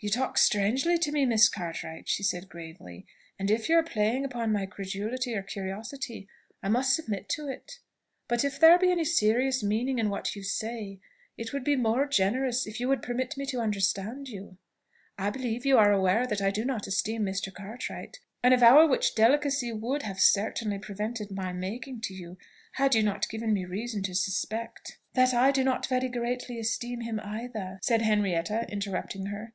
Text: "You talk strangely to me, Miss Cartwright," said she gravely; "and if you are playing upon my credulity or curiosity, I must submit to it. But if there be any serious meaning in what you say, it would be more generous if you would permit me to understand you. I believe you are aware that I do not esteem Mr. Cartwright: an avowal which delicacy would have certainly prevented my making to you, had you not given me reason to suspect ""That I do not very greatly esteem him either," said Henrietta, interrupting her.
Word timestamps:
"You 0.00 0.10
talk 0.10 0.38
strangely 0.38 0.96
to 0.96 1.10
me, 1.10 1.26
Miss 1.26 1.48
Cartwright," 1.48 2.08
said 2.08 2.42
she 2.44 2.48
gravely; 2.48 3.04
"and 3.36 3.50
if 3.50 3.68
you 3.68 3.74
are 3.74 3.82
playing 3.82 4.24
upon 4.24 4.52
my 4.52 4.64
credulity 4.64 5.34
or 5.34 5.42
curiosity, 5.42 6.28
I 6.62 6.68
must 6.68 6.94
submit 6.94 7.28
to 7.30 7.48
it. 7.48 7.80
But 8.28 8.44
if 8.44 8.60
there 8.60 8.78
be 8.78 8.92
any 8.92 9.04
serious 9.04 9.60
meaning 9.64 9.98
in 9.98 10.08
what 10.08 10.36
you 10.36 10.44
say, 10.44 11.00
it 11.36 11.52
would 11.52 11.64
be 11.64 11.74
more 11.74 12.06
generous 12.06 12.64
if 12.64 12.78
you 12.78 12.86
would 12.86 13.02
permit 13.02 13.36
me 13.36 13.44
to 13.46 13.58
understand 13.58 14.28
you. 14.28 14.58
I 15.18 15.30
believe 15.30 15.66
you 15.66 15.76
are 15.78 15.90
aware 15.90 16.28
that 16.28 16.40
I 16.42 16.52
do 16.52 16.64
not 16.64 16.86
esteem 16.86 17.24
Mr. 17.24 17.52
Cartwright: 17.52 18.20
an 18.44 18.52
avowal 18.52 18.88
which 18.88 19.16
delicacy 19.16 19.72
would 19.72 20.02
have 20.04 20.20
certainly 20.20 20.78
prevented 20.78 21.32
my 21.32 21.52
making 21.52 22.02
to 22.02 22.14
you, 22.14 22.38
had 22.74 22.94
you 22.94 23.02
not 23.02 23.28
given 23.28 23.52
me 23.52 23.64
reason 23.64 24.04
to 24.04 24.14
suspect 24.14 24.98
""That 25.14 25.34
I 25.34 25.50
do 25.50 25.64
not 25.64 25.86
very 25.86 26.08
greatly 26.08 26.60
esteem 26.60 27.00
him 27.00 27.18
either," 27.18 27.80
said 27.82 28.02
Henrietta, 28.02 28.64
interrupting 28.70 29.26
her. 29.26 29.54